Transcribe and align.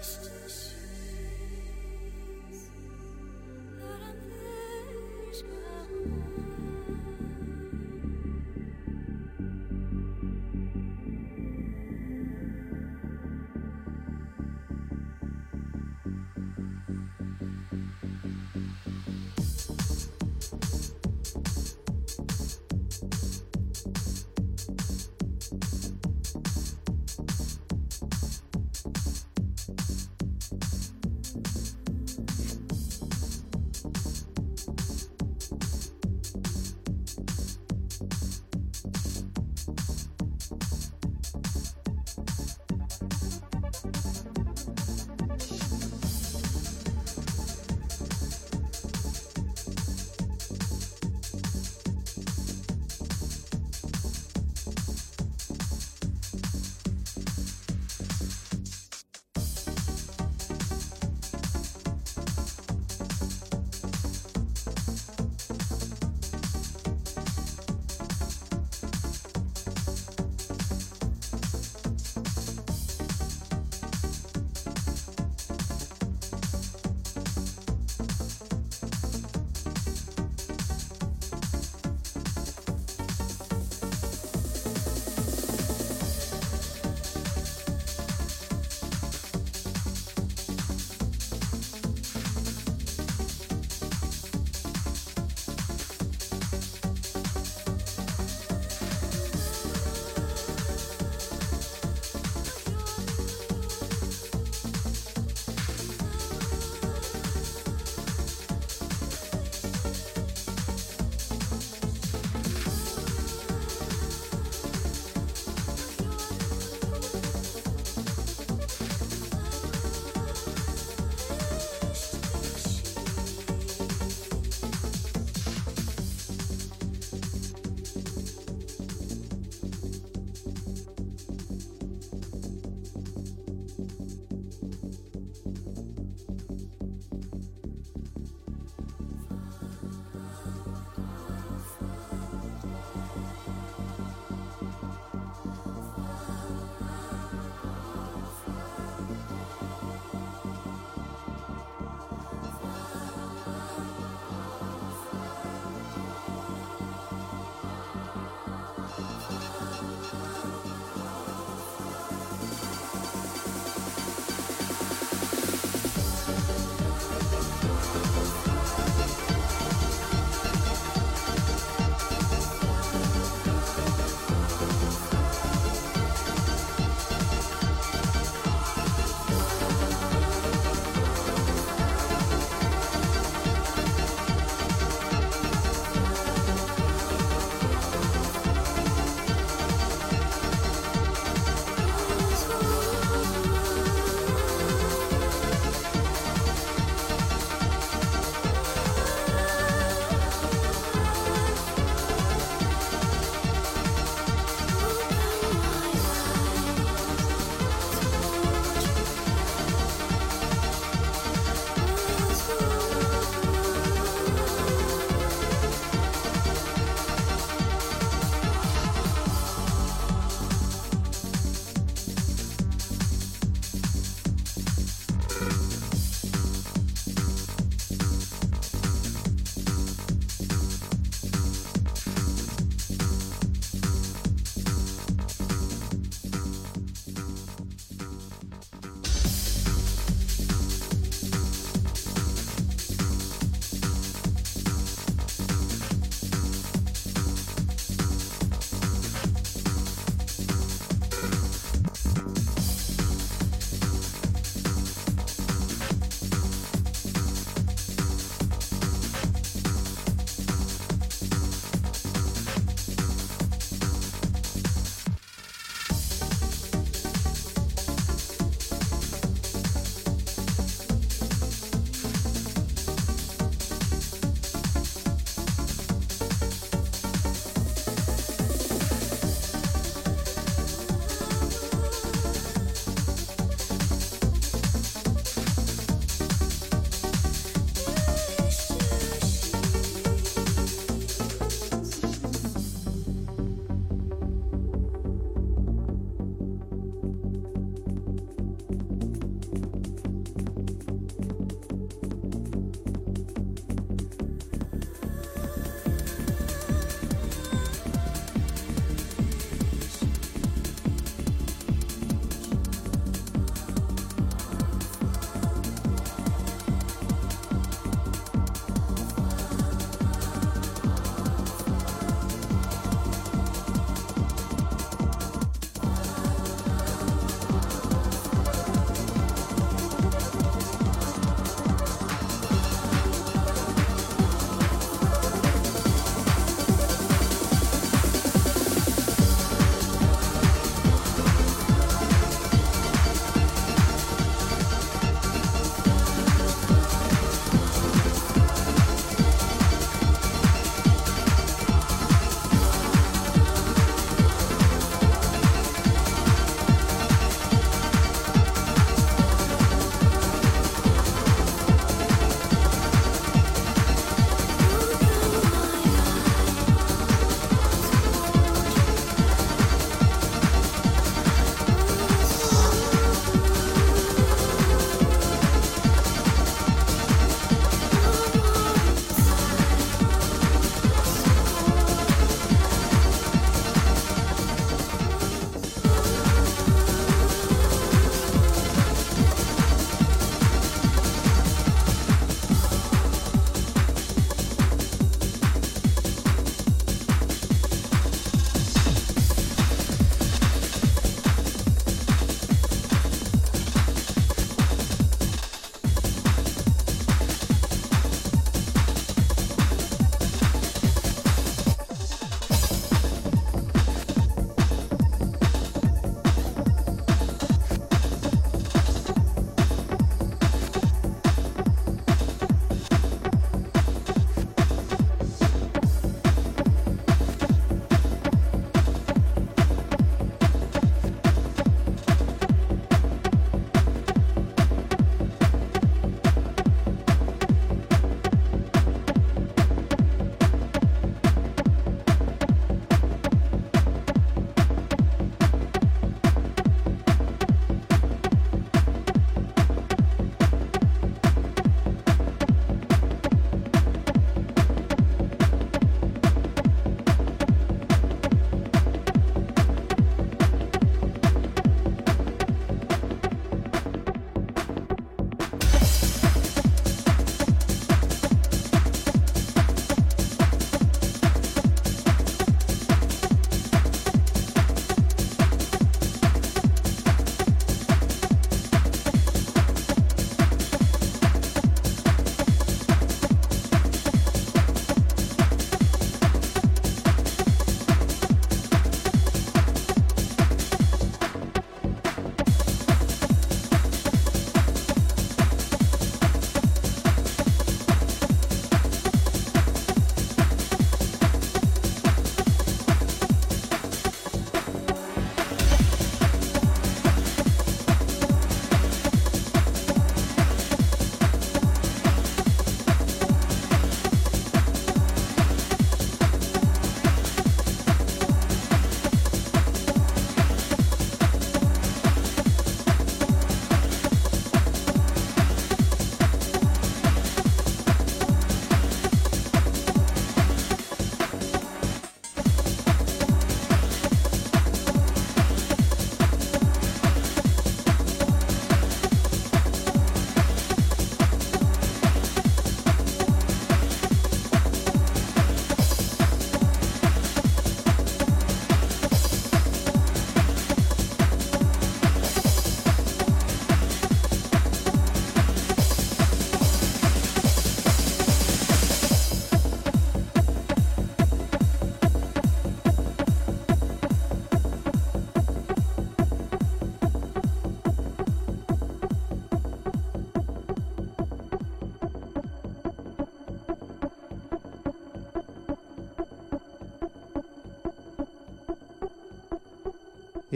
Christ. 0.00 0.29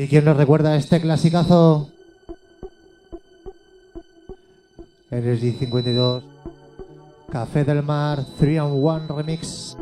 ¿Y 0.05 0.07
quién 0.07 0.27
nos 0.27 0.37
recuerda 0.37 0.77
este 0.77 1.01
clasicazo? 1.01 1.89
Energy 5.11 5.53
52, 5.53 6.23
Café 7.33 7.65
del 7.65 7.83
Mar 7.83 8.23
3 8.39 8.61
on 8.61 8.73
1 8.73 9.17
Remix. 9.17 9.79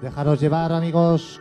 Dejaros 0.00 0.40
llevar, 0.40 0.70
amigos. 0.72 1.40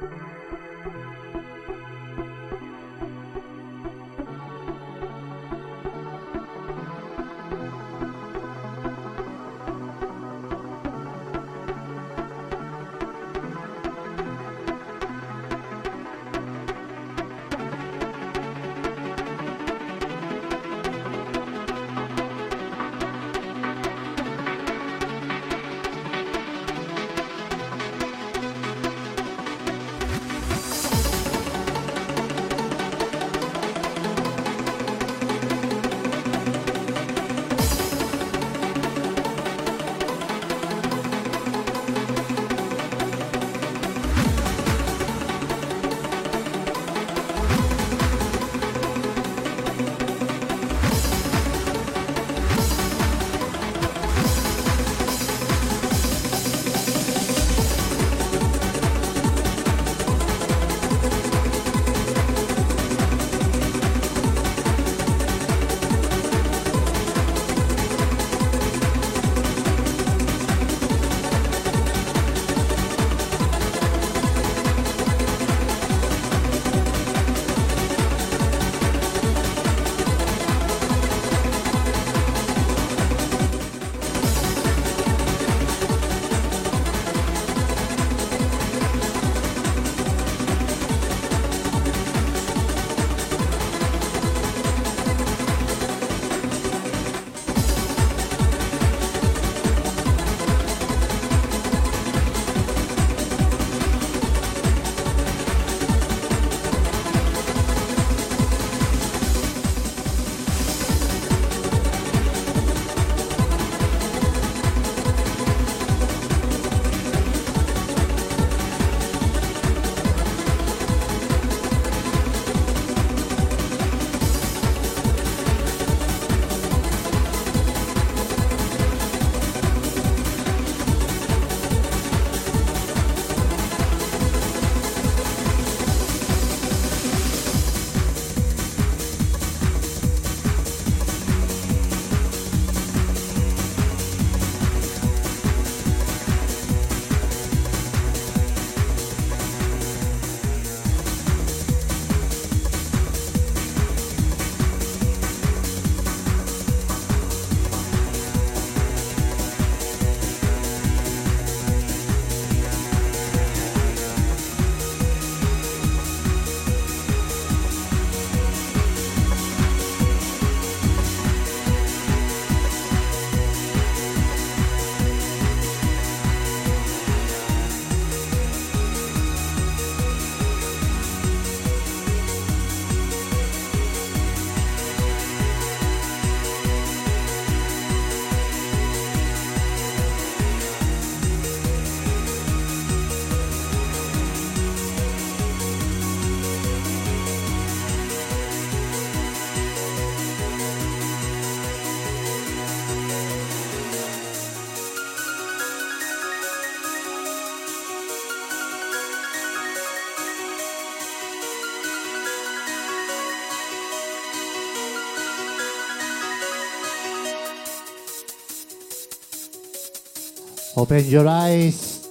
Open 220.78 221.04
your 221.06 221.28
eyes, 221.28 222.06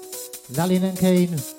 Nalin 0.51 0.83
and 0.83 0.99
Kane. 0.99 1.56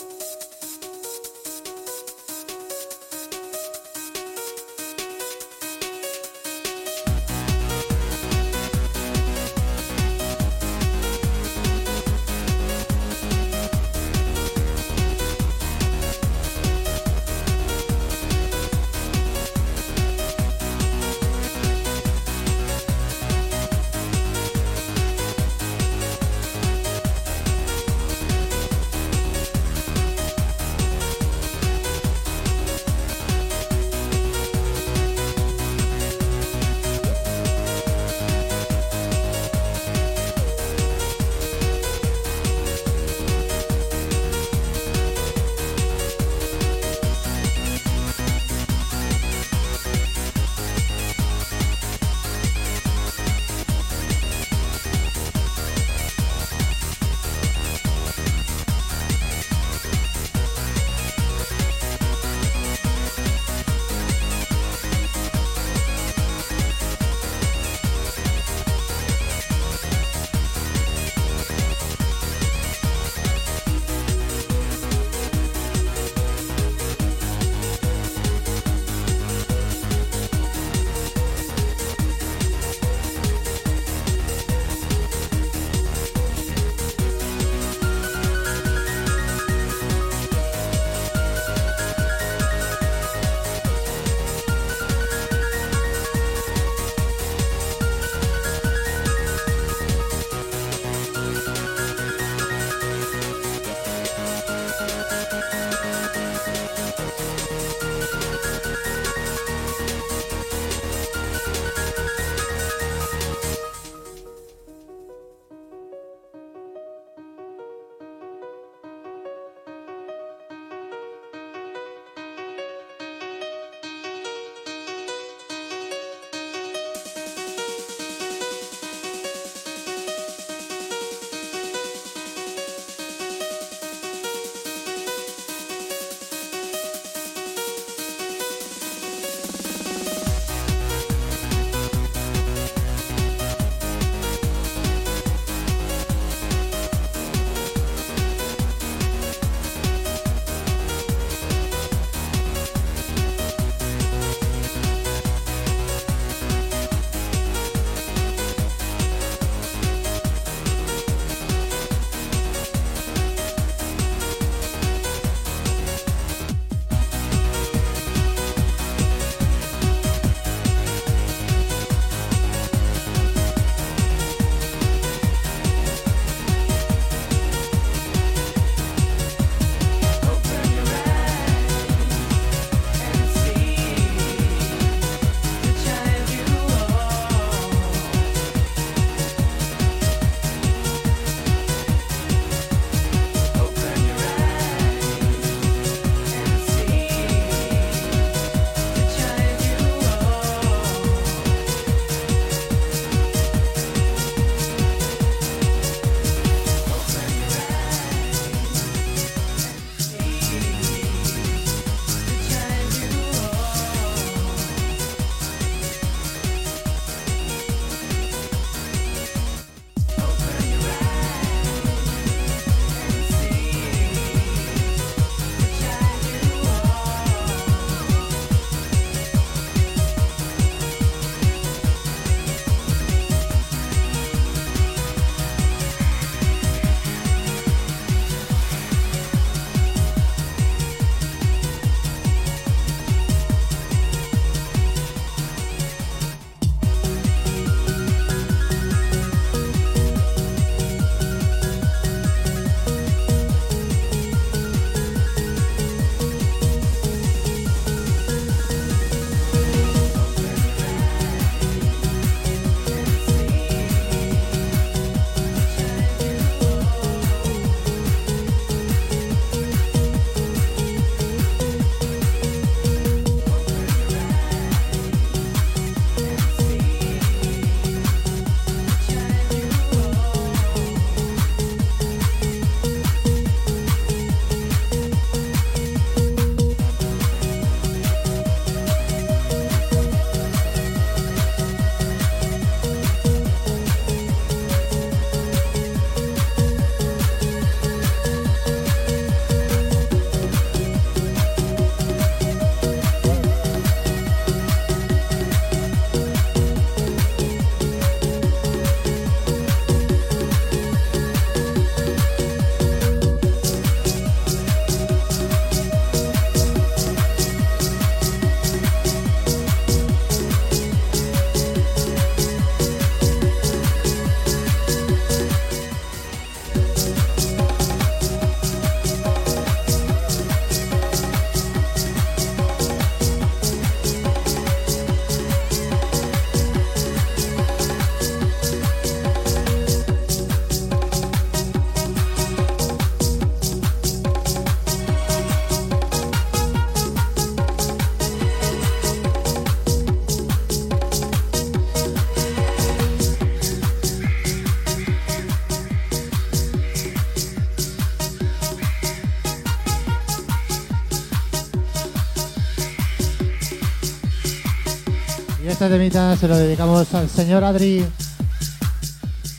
Este 365.79 365.89
temita 365.89 366.35
se 366.35 366.47
lo 366.47 366.57
dedicamos 366.57 367.13
al 367.13 367.29
señor 367.29 367.63
Adri, 367.63 368.03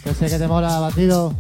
que 0.03 0.15
sé 0.15 0.27
que 0.27 0.37
te 0.37 0.49
mola, 0.49 0.81
bandido. 0.81 1.33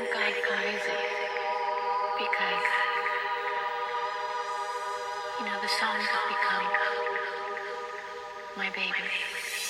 Thank 0.00 0.14
God 0.14 0.32
for 0.32 0.56
music. 0.66 1.00
Because, 2.18 2.64
you 5.38 5.44
know, 5.44 5.60
the 5.60 5.68
songs 5.68 6.04
have 6.06 6.26
become 6.28 6.64
my 8.56 8.70
baby. 8.70 9.69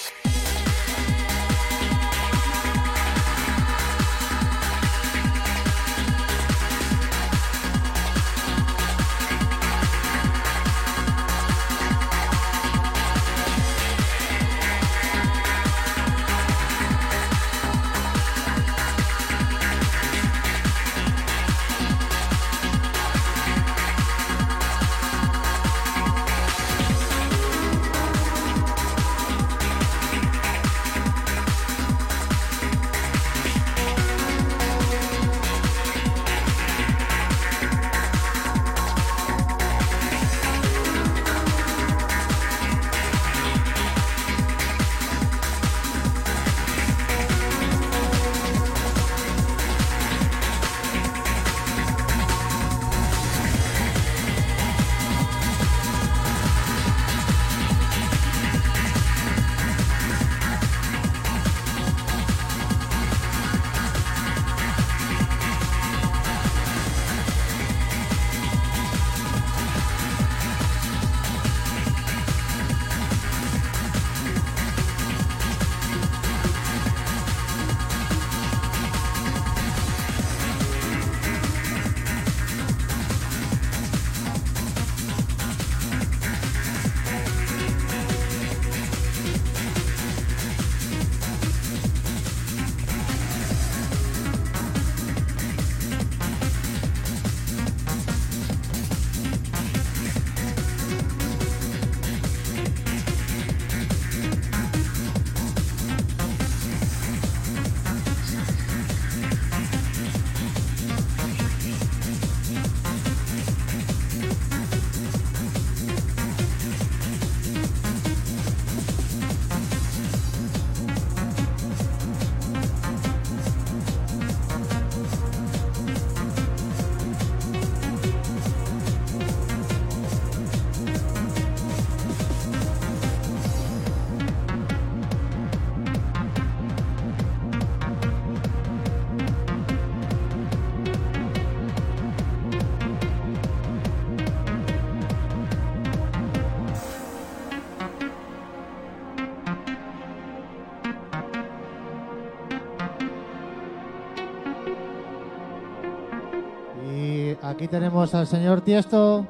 Aquí 157.60 157.68
tenemos 157.68 158.14
al 158.14 158.26
señor 158.26 158.62
Tiesto, 158.62 159.26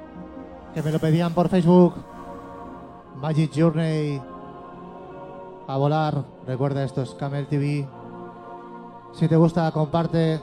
que 0.72 0.84
me 0.84 0.92
lo 0.92 1.00
pedían 1.00 1.34
por 1.34 1.48
Facebook. 1.48 1.94
Magic 3.16 3.50
Journey. 3.52 4.22
A 5.66 5.76
volar. 5.76 6.24
Recuerda 6.46 6.84
esto 6.84 7.02
es 7.02 7.10
Camel 7.14 7.48
TV. 7.48 7.88
Si 9.14 9.26
te 9.26 9.34
gusta, 9.34 9.68
comparte. 9.72 10.40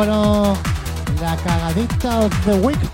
Bueno, 0.00 0.56
la 1.20 1.36
cagadita 1.36 2.20
of 2.20 2.32
the 2.46 2.54
week. 2.66 2.89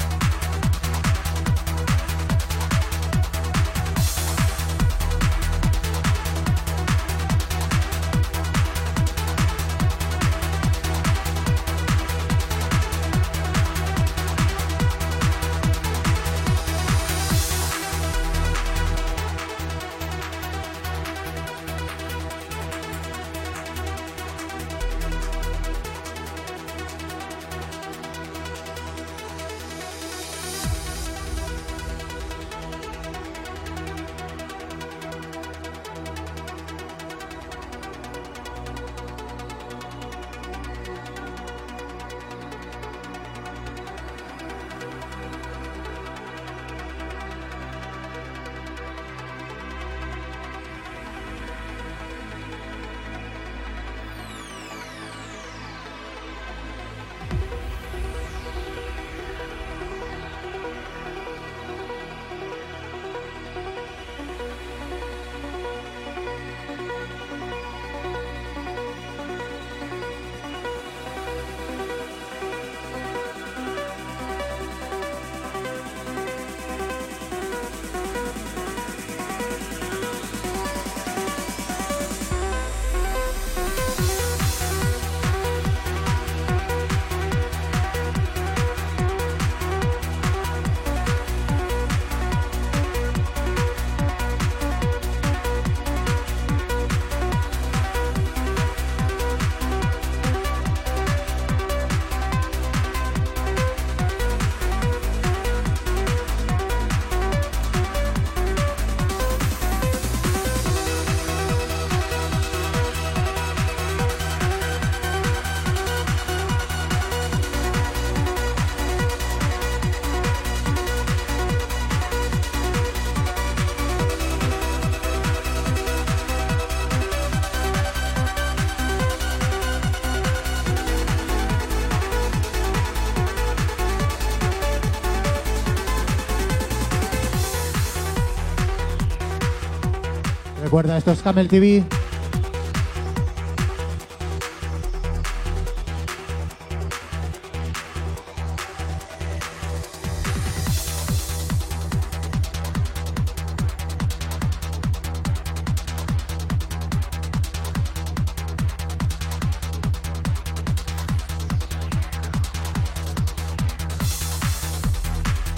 Recuerda, 140.76 140.98
esto 140.98 141.12
es 141.12 141.22
Camel 141.22 141.48
TV. 141.48 141.82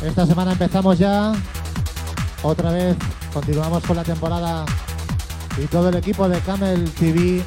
Esta 0.05 0.27
semana 0.27 0.53
empezamos 0.53 0.97
ya. 0.97 1.33
Otra 2.45 2.71
vez 2.71 2.97
continuamos 3.35 3.83
con 3.83 3.97
la 3.97 4.05
temporada 4.05 4.65
y 5.63 5.67
todo 5.67 5.89
el 5.89 5.97
equipo 5.97 6.29
de 6.29 6.39
Camel 6.41 6.85
TV 6.93 7.43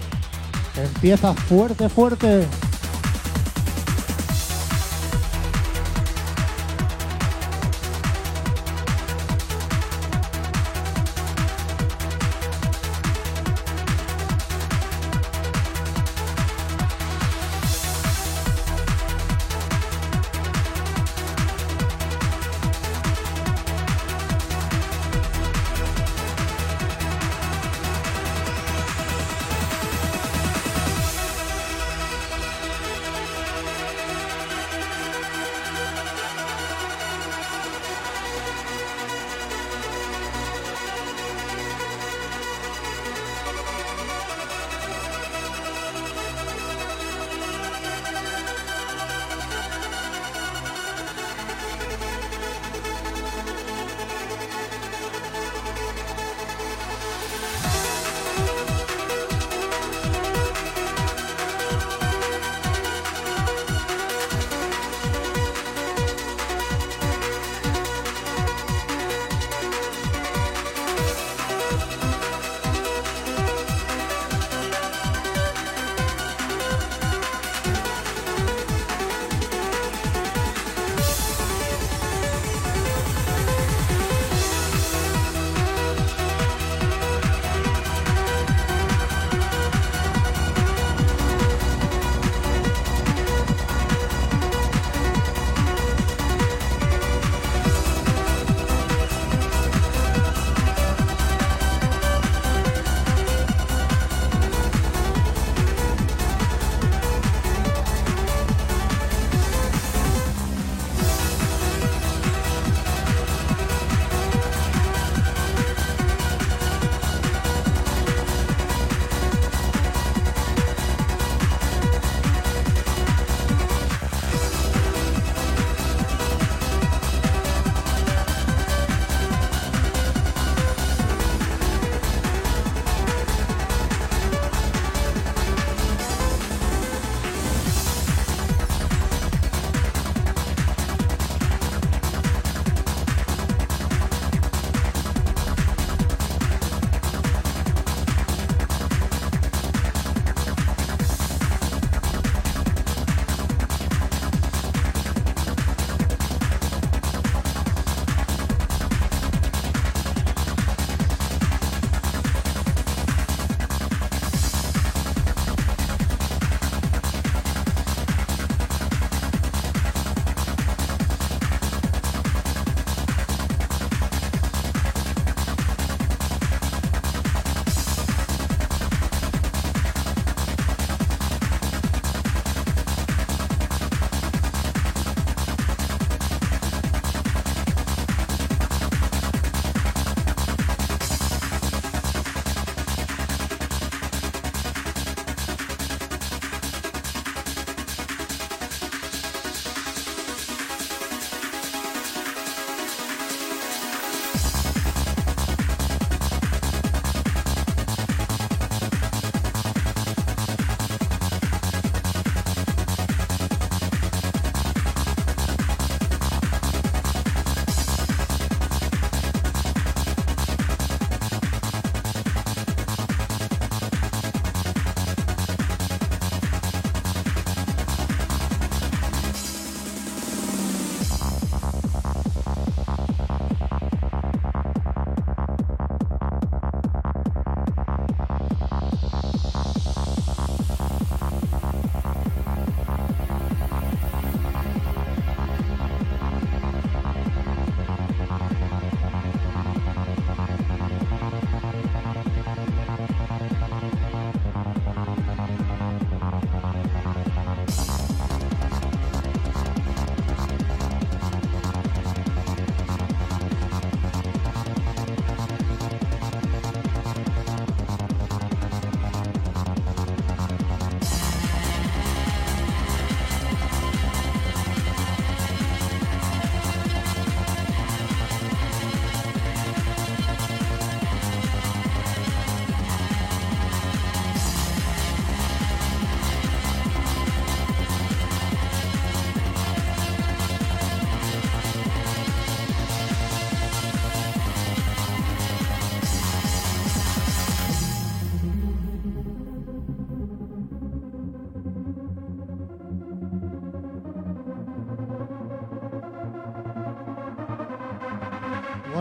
empieza 0.75 1.33
fuerte, 1.33 1.89
fuerte. 1.89 2.47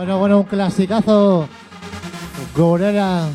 Bueno, 0.01 0.17
bueno, 0.17 0.37
un 0.39 0.45
clasicazo. 0.45 1.47
Gorera. 2.55 3.27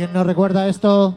¿Y 0.00 0.02
quién 0.04 0.14
no 0.14 0.24
recuerda 0.24 0.66
esto? 0.66 1.14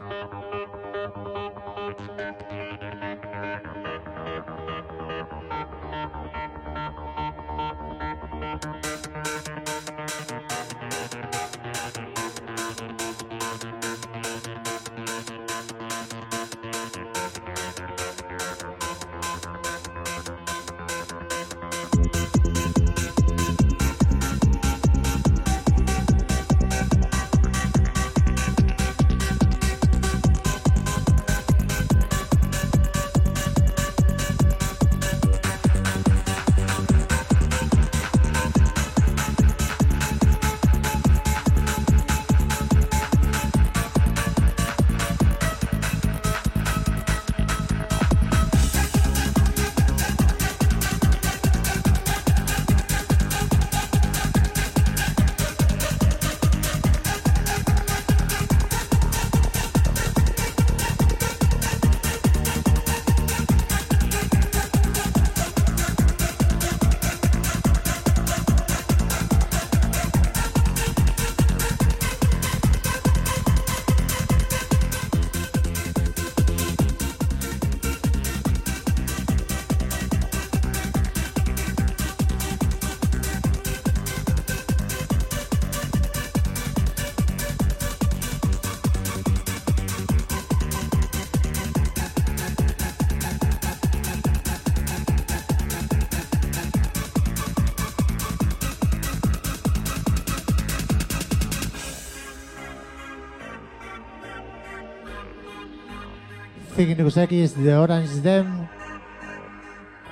X 106.90 107.56
de 107.56 107.74
Orange 107.74 108.20
Dem. 108.20 108.68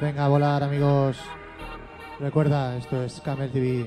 Venga 0.00 0.24
a 0.24 0.28
volar, 0.28 0.62
amigos. 0.62 1.18
Recuerda, 2.18 2.76
esto 2.76 3.02
es 3.02 3.20
Camel 3.20 3.50
TV. 3.50 3.86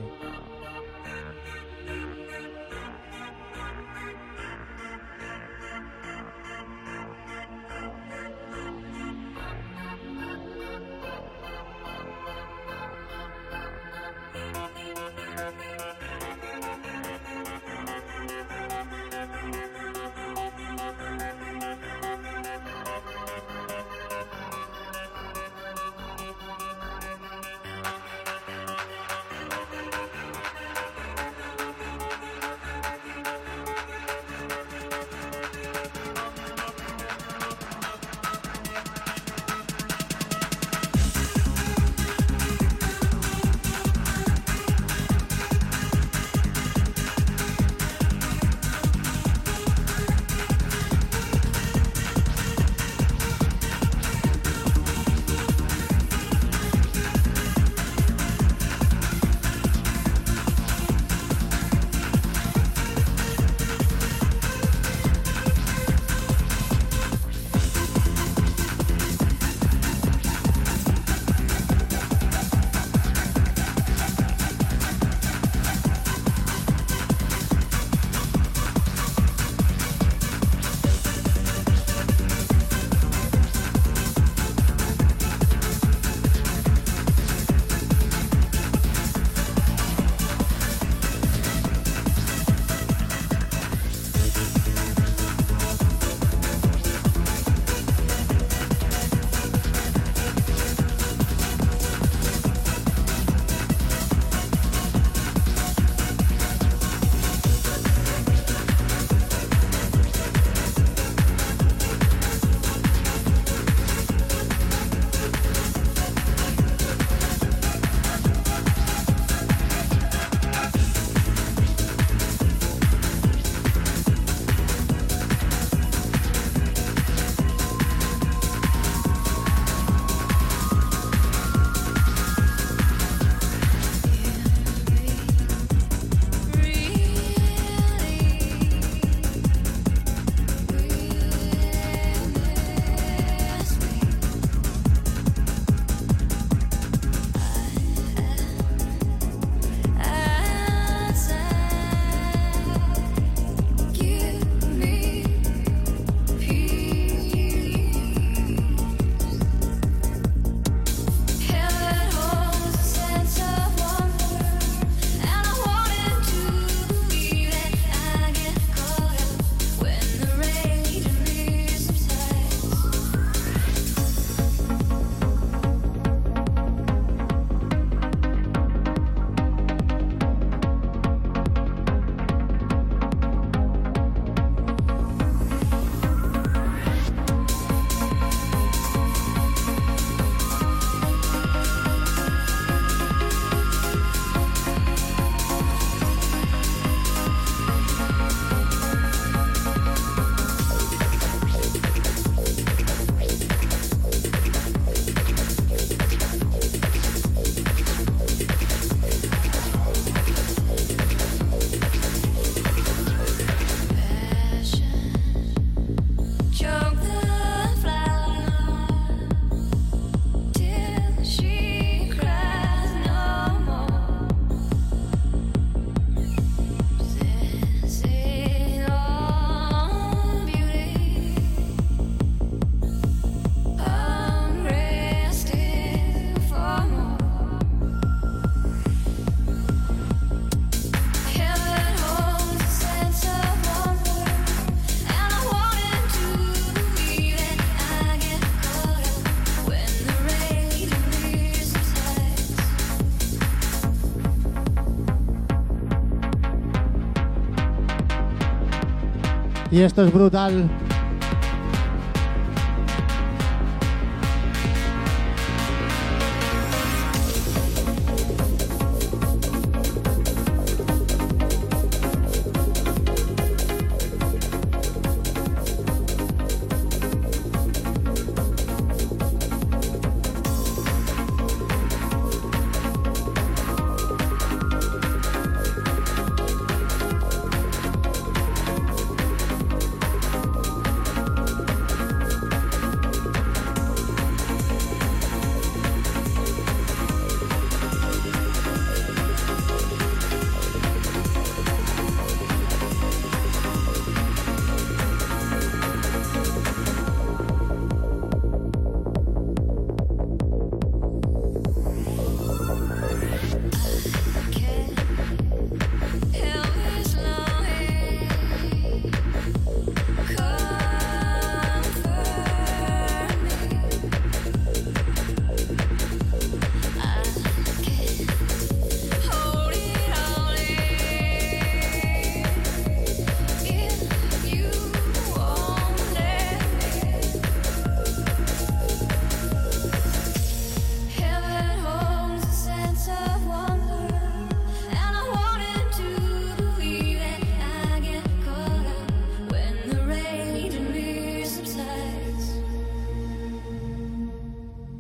Y 259.76 259.82
esto 259.82 260.06
es 260.06 260.14
brutal. 260.14 260.70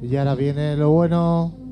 Y 0.07 0.17
ahora 0.17 0.35
viene 0.35 0.77
lo 0.77 0.91
bueno. 0.91 1.64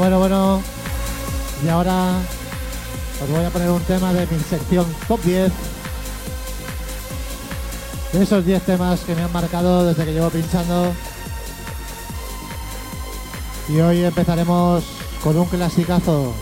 Bueno, 0.00 0.18
bueno. 0.18 0.62
Y 1.62 1.68
ahora 1.68 2.14
os 3.22 3.30
voy 3.30 3.44
a 3.44 3.50
poner 3.50 3.68
un 3.68 3.82
tema 3.82 4.14
de 4.14 4.26
mi 4.28 4.40
sección 4.42 4.86
top 5.06 5.20
10. 5.20 5.52
De 8.14 8.22
esos 8.22 8.46
10 8.46 8.62
temas 8.62 9.00
que 9.00 9.14
me 9.14 9.24
han 9.24 9.30
marcado 9.30 9.84
desde 9.84 10.06
que 10.06 10.14
llevo 10.14 10.30
pinchando. 10.30 10.94
Y 13.68 13.78
hoy 13.80 14.02
empezaremos 14.02 14.84
con 15.22 15.36
un 15.36 15.44
clasicazo. 15.44 16.32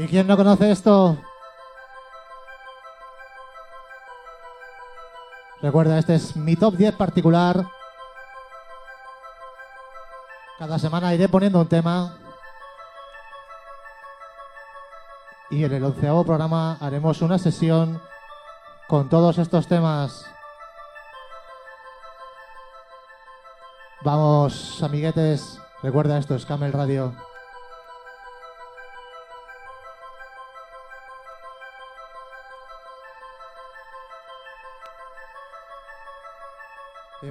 ¿Y 0.00 0.06
quién 0.06 0.26
no 0.26 0.34
conoce 0.34 0.70
esto? 0.70 1.18
Recuerda, 5.60 5.98
este 5.98 6.14
es 6.14 6.36
mi 6.36 6.56
top 6.56 6.74
10 6.74 6.94
particular. 6.96 7.66
Cada 10.58 10.78
semana 10.78 11.14
iré 11.14 11.28
poniendo 11.28 11.60
un 11.60 11.68
tema. 11.68 12.16
Y 15.50 15.64
en 15.64 15.72
el 15.74 15.84
onceavo 15.84 16.24
programa 16.24 16.78
haremos 16.80 17.20
una 17.20 17.38
sesión 17.38 18.00
con 18.88 19.10
todos 19.10 19.36
estos 19.36 19.68
temas. 19.68 20.24
Vamos, 24.00 24.82
amiguetes. 24.82 25.60
Recuerda 25.82 26.16
esto, 26.16 26.36
es 26.36 26.46
Camel 26.46 26.72
Radio. 26.72 27.12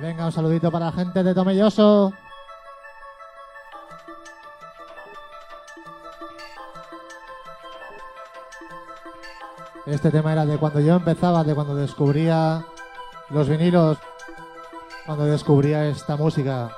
Venga, 0.02 0.26
un 0.26 0.32
saludito 0.32 0.72
para 0.72 0.86
la 0.86 0.92
gente 0.94 1.22
de 1.24 1.34
Tomelloso. 1.34 2.14
Este 9.86 10.10
tema 10.10 10.32
era 10.32 10.46
de 10.46 10.58
cuando 10.58 10.80
yo 10.80 10.96
empezaba, 10.96 11.44
de 11.44 11.54
cuando 11.54 11.76
descubría 11.76 12.66
los 13.30 13.50
vinilos, 13.50 13.98
cuando 15.06 15.26
descubría 15.26 15.86
esta 15.90 16.16
música. 16.16 16.72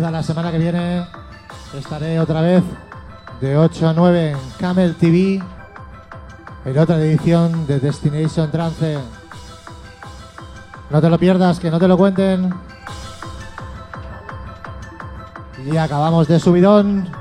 La 0.00 0.22
semana 0.22 0.50
que 0.50 0.58
viene 0.58 1.04
estaré 1.78 2.18
otra 2.18 2.40
vez 2.40 2.64
de 3.38 3.56
8 3.56 3.88
a 3.90 3.92
9 3.92 4.30
en 4.30 4.38
Camel 4.58 4.96
TV 4.96 5.42
en 6.64 6.78
otra 6.78 6.96
edición 6.96 7.66
de 7.66 7.78
Destination 7.78 8.50
Trance. 8.50 8.98
No 10.88 11.00
te 11.02 11.10
lo 11.10 11.18
pierdas, 11.18 11.60
que 11.60 11.70
no 11.70 11.78
te 11.78 11.86
lo 11.86 11.98
cuenten. 11.98 12.50
Y 15.70 15.76
acabamos 15.76 16.26
de 16.28 16.40
subidón. 16.40 17.19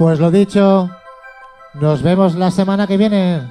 Pues 0.00 0.18
lo 0.18 0.30
dicho, 0.30 0.88
nos 1.74 2.02
vemos 2.02 2.34
la 2.34 2.50
semana 2.50 2.86
que 2.86 2.96
viene. 2.96 3.42